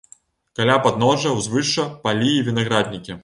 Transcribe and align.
Каля 0.59 0.77
падножжа 0.85 1.35
ўзвышша 1.35 1.85
палі 2.07 2.31
і 2.39 2.45
вінаграднікі. 2.51 3.19